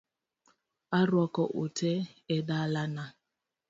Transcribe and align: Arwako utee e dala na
Arwako 0.99 1.43
utee 1.61 1.99
e 2.35 2.37
dala 2.47 2.83
na 2.95 3.03